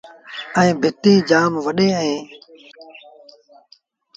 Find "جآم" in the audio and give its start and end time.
1.29-1.51